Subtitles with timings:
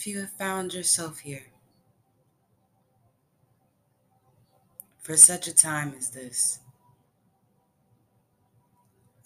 [0.00, 1.48] if you have found yourself here
[5.02, 6.60] for such a time as this,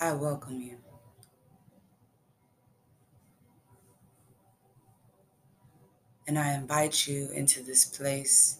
[0.00, 0.78] I welcome you.
[6.26, 8.58] And I invite you into this place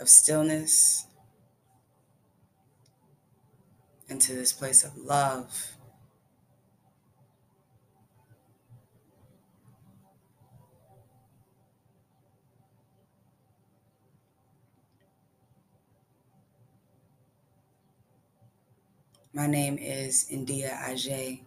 [0.00, 1.04] of stillness,
[4.08, 5.75] into this place of love.
[19.36, 21.40] My name is India Ajay.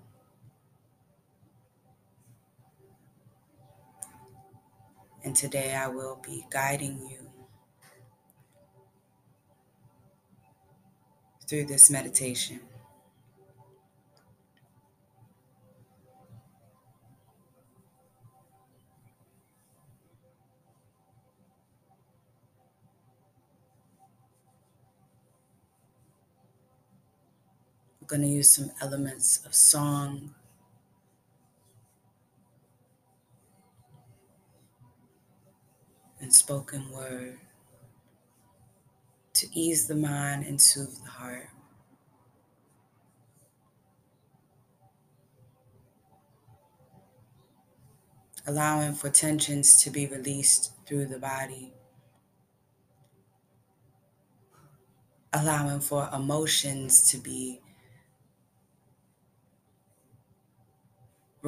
[5.23, 7.31] And today I will be guiding you
[11.47, 12.59] through this meditation.
[28.09, 30.33] Going to use some elements of song.
[36.19, 37.37] And spoken word
[39.35, 41.49] to ease the mind and soothe the heart.
[48.47, 51.71] Allowing for tensions to be released through the body.
[55.31, 57.61] Allowing for emotions to be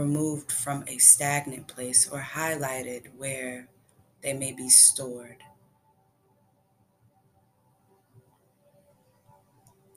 [0.02, 3.68] removed from a stagnant place or highlighted where
[4.22, 5.44] they may be stored.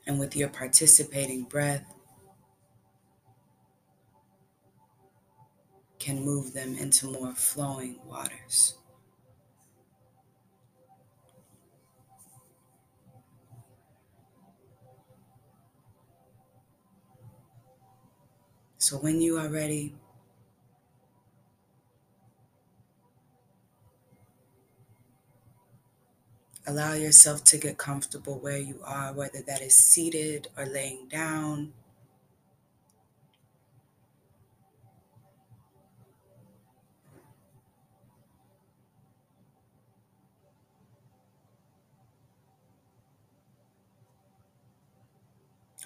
[0.07, 1.85] and with your participating breath,
[5.99, 8.75] can move them into more flowing waters.
[18.85, 19.95] So when you are ready,
[26.67, 31.75] Allow yourself to get comfortable where you are, whether that is seated or laying down.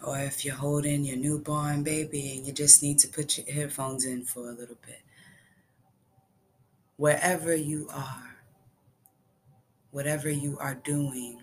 [0.09, 4.05] Or if you're holding your newborn baby and you just need to put your headphones
[4.05, 5.03] in for a little bit.
[6.97, 8.29] Wherever you are
[9.91, 11.41] whatever you are doing.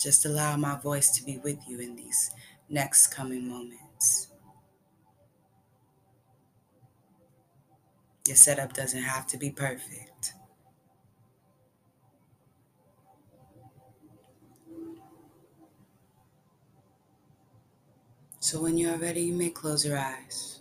[0.00, 2.30] Just allow my voice to be with you in these
[2.68, 4.28] next coming moments.
[8.26, 10.09] Your setup doesn't have to be perfect.
[18.50, 20.60] So when you are ready, you may close your eyes.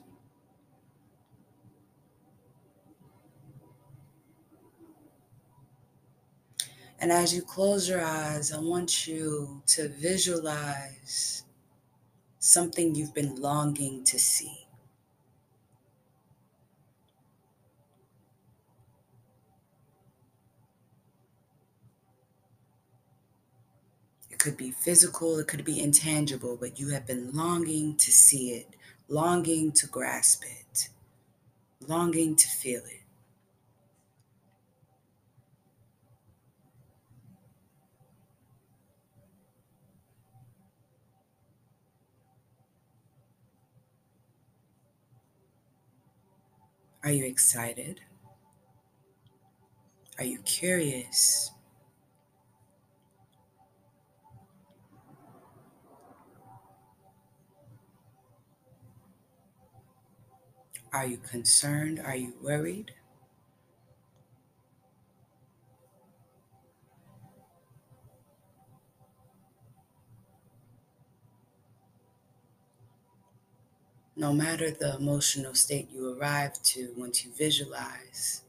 [7.00, 11.46] And as you close your eyes, I want you to visualize
[12.38, 14.69] something you've been longing to see.
[24.40, 28.76] Could be physical, it could be intangible, but you have been longing to see it,
[29.08, 30.90] longing to grasp it,
[31.88, 33.02] longing to feel it.
[47.04, 48.02] Are you excited?
[50.18, 51.52] Are you curious?
[60.92, 62.00] Are you concerned?
[62.04, 62.94] Are you worried?
[74.20, 78.42] no matter the emotional state you arrive to once you visualize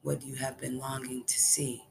[0.00, 1.82] what you have been longing to see.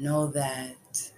[0.00, 1.12] Know that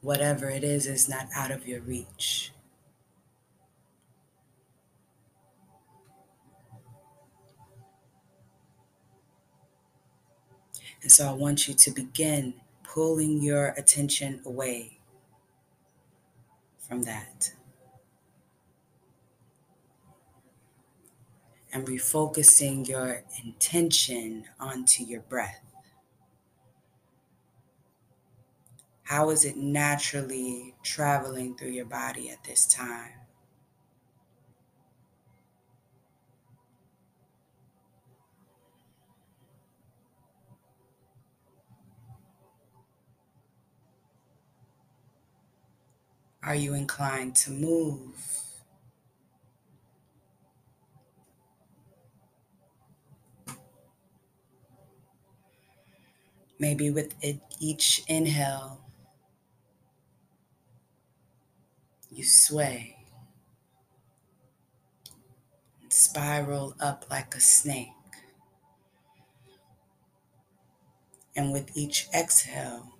[0.00, 2.50] whatever it is is not out of your reach.
[11.00, 14.98] And so I want you to begin pulling your attention away
[16.80, 17.52] from that.
[21.74, 25.60] And refocusing your intention onto your breath.
[29.04, 33.12] How is it naturally traveling through your body at this time?
[46.44, 48.43] Are you inclined to move?
[56.64, 57.14] Maybe with
[57.60, 58.80] each inhale,
[62.10, 62.96] you sway
[65.82, 67.90] and spiral up like a snake.
[71.36, 72.94] And with each exhale,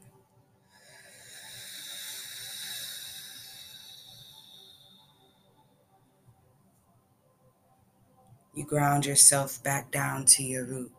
[8.53, 10.93] you ground yourself back down to your root.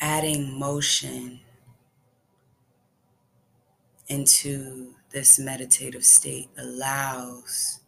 [0.00, 1.40] Adding motion
[4.06, 7.80] into this meditative state allows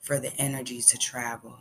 [0.00, 1.56] for the energy to travel.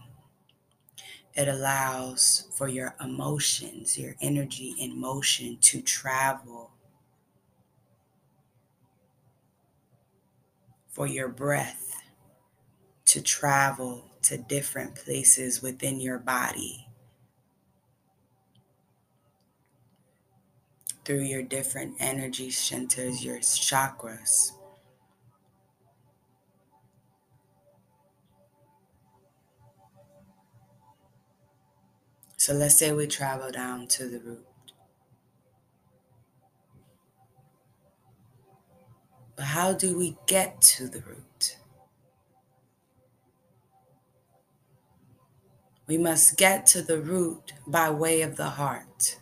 [1.33, 6.71] It allows for your emotions, your energy in motion to travel.
[10.89, 11.95] For your breath
[13.05, 16.87] to travel to different places within your body
[21.05, 24.51] through your different energy centers, your chakras.
[32.37, 34.45] So let's say we travel down to the root.
[39.35, 41.57] But how do we get to the root?
[45.87, 49.19] We must get to the root by way of the heart.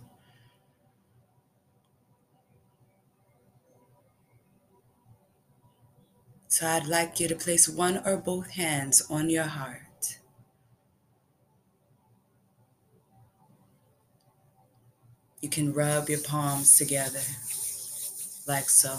[6.62, 10.20] So I'd like you to place one or both hands on your heart.
[15.42, 17.24] You can rub your palms together
[18.48, 18.94] like so,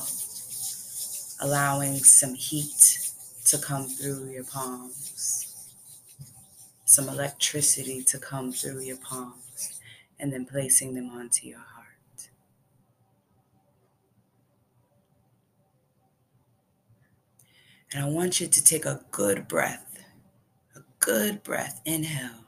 [1.40, 2.98] allowing some heat
[3.44, 5.72] to come through your palms,
[6.84, 9.80] some electricity to come through your palms,
[10.18, 11.71] and then placing them onto your heart.
[17.94, 20.02] And I want you to take a good breath,
[20.74, 21.80] a good breath.
[21.84, 22.42] Inhale.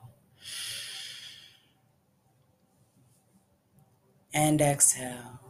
[4.35, 5.41] and exhale.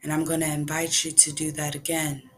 [0.00, 2.30] And I'm going to invite you to do that again.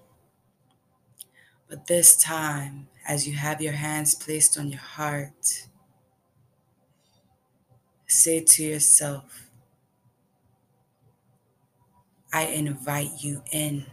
[1.70, 5.68] But this time, as you have your hands placed on your heart,
[8.08, 9.48] say to yourself,
[12.32, 13.86] I invite you in.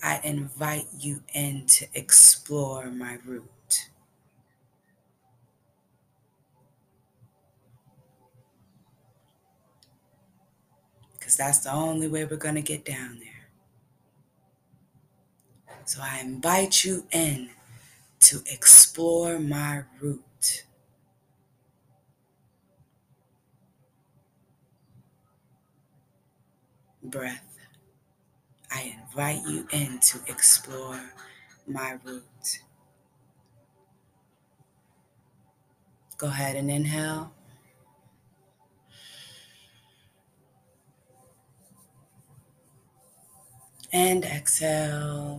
[0.00, 3.88] I invite you in to explore my root.
[11.18, 13.31] Because that's the only way we're going to get down there.
[15.84, 17.50] So I invite you in
[18.20, 20.64] to explore my root.
[27.02, 27.58] Breath.
[28.70, 31.00] I invite you in to explore
[31.66, 32.60] my root.
[36.16, 37.32] Go ahead and inhale.
[43.94, 45.38] And exhale.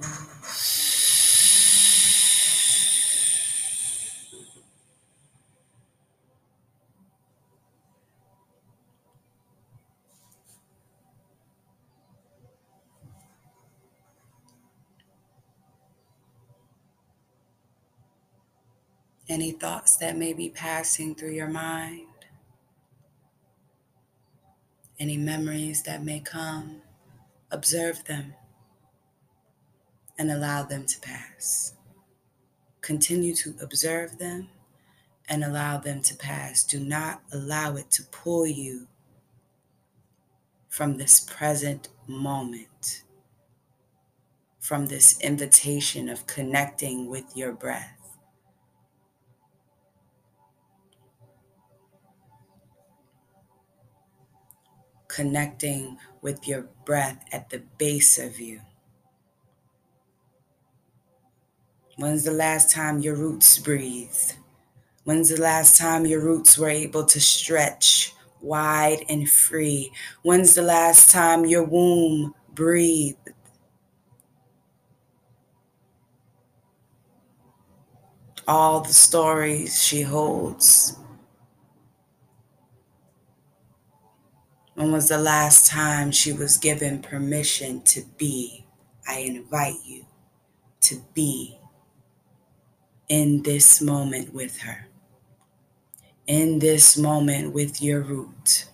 [19.28, 22.06] Any thoughts that may be passing through your mind?
[25.00, 26.84] Any memories that may come?
[27.50, 28.36] Observe them
[30.18, 31.74] and allow them to pass.
[32.82, 34.50] Continue to observe them
[35.30, 36.64] and allow them to pass.
[36.64, 38.88] Do not allow it to pull you
[40.68, 43.04] from this present moment,
[44.60, 48.18] from this invitation of connecting with your breath.
[55.08, 58.62] Connecting with your breath at the base of you.
[61.96, 64.36] When's the last time your roots breathed?
[65.04, 69.92] When's the last time your roots were able to stretch wide and free?
[70.24, 73.18] When's the last time your womb breathed?
[78.48, 80.98] All the stories she holds.
[84.74, 88.66] When was the last time she was given permission to be?
[89.08, 90.08] I invite you
[90.82, 91.60] to be
[93.10, 94.88] in this moment with her,
[96.28, 98.70] in this moment with your root.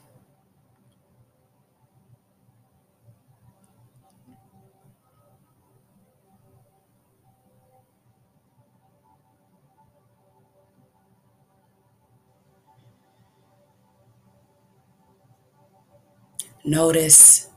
[16.66, 17.50] Notice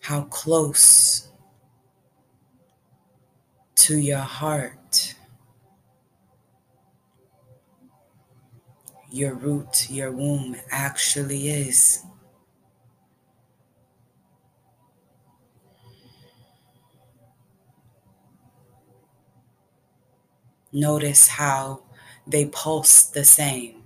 [0.00, 1.28] how close
[3.74, 4.79] to your heart
[9.10, 12.04] your root, your womb actually is.
[20.72, 21.82] Notice how
[22.26, 23.79] they pulse the same.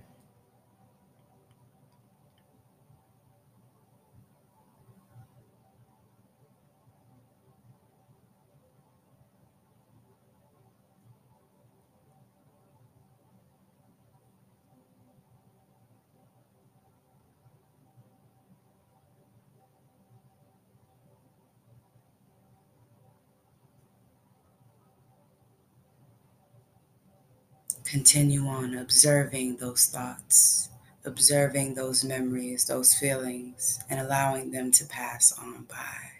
[27.85, 30.67] Continue on observing those thoughts,
[31.05, 36.11] observing those memories, those feelings, and allowing them to pass on by.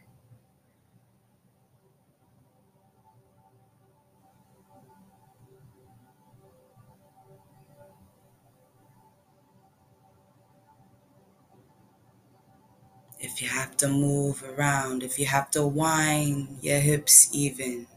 [13.19, 17.87] If you have to move around, if you have to wind your hips even,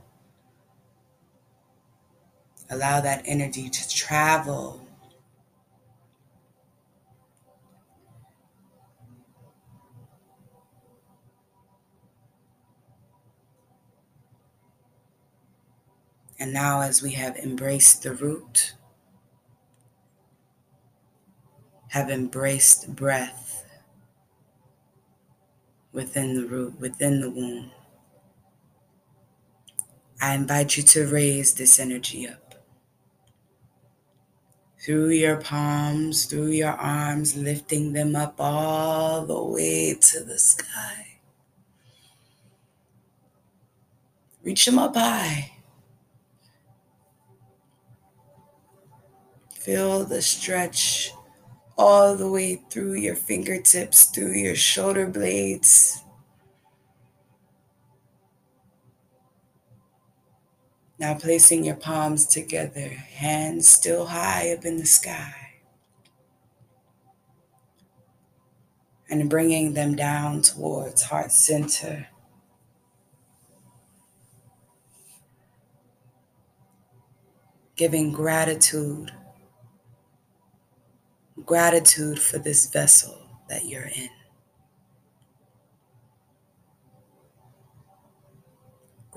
[2.70, 4.86] Allow that energy to travel.
[16.40, 18.74] And now, as we have embraced the root,
[21.88, 23.64] have embraced breath
[25.92, 27.72] within the root, within the womb,
[30.20, 32.47] I invite you to raise this energy up
[34.88, 41.18] through your palms, through your arms, lifting them up all the way to the sky.
[44.42, 45.52] Reach them up high.
[49.52, 51.12] Feel the stretch
[51.76, 56.02] all the way through your fingertips, through your shoulder blades.
[60.98, 65.32] Now placing your palms together, hands still high up in the sky.
[69.08, 72.08] And bringing them down towards heart center.
[77.76, 79.12] Giving gratitude,
[81.46, 83.16] gratitude for this vessel
[83.48, 84.17] that you're in.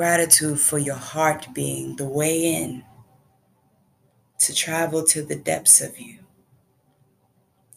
[0.01, 2.83] Gratitude for your heart being the way in
[4.39, 6.17] to travel to the depths of you.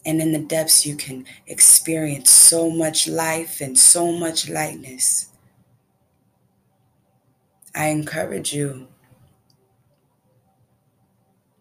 [0.07, 5.29] And in the depths, you can experience so much life and so much lightness.
[7.75, 8.87] I encourage you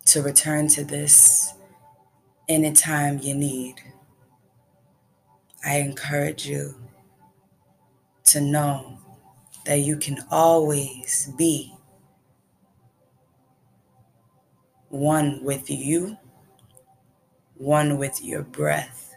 [0.07, 1.53] to return to this
[2.49, 3.75] anytime you need.
[5.63, 6.77] I encourage you
[8.29, 9.01] to know
[9.65, 11.75] that you can always be
[14.89, 16.17] one with you,
[17.59, 19.17] one with your breath.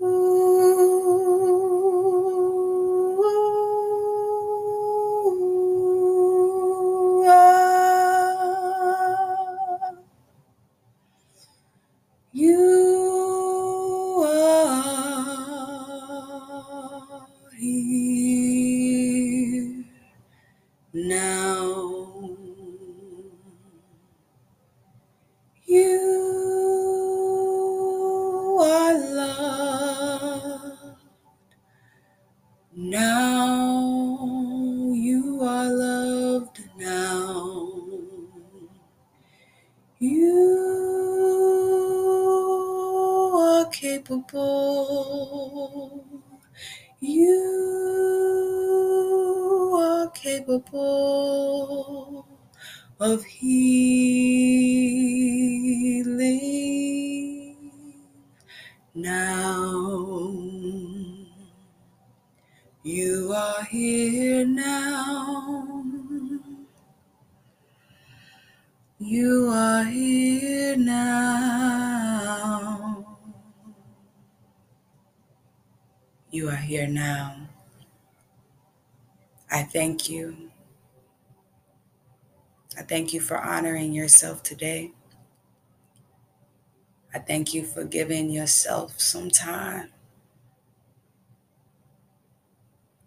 [0.00, 0.57] You
[44.08, 46.04] capable.
[47.00, 47.36] You
[49.80, 50.76] are capable
[53.00, 53.67] of healing
[76.38, 77.48] You are here now.
[79.50, 80.52] I thank you.
[82.78, 84.92] I thank you for honoring yourself today.
[87.12, 89.88] I thank you for giving yourself some time.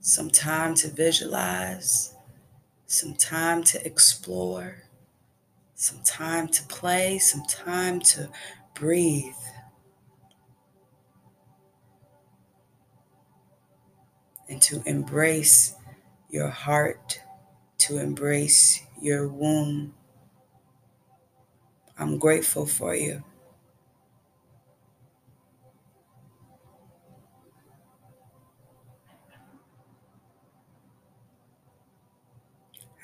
[0.01, 2.13] Some time to visualize,
[2.85, 4.83] some time to explore,
[5.73, 8.27] some time to play, some time to
[8.73, 9.40] breathe.
[14.51, 15.75] And to embrace
[16.29, 17.21] your heart,
[17.79, 19.93] to embrace your womb.
[21.97, 23.23] I'm grateful for you.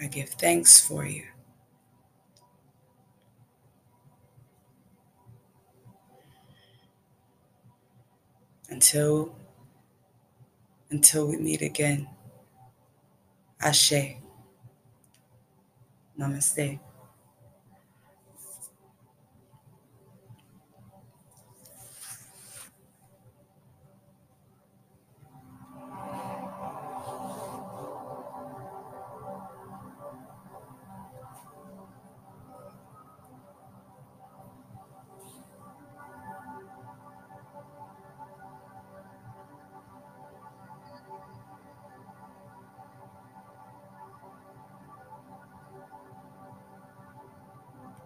[0.02, 1.24] I give thanks for you.
[8.70, 9.34] Until
[10.89, 12.08] until we meet again.
[13.62, 14.17] Ashe.
[16.17, 16.80] Namaste.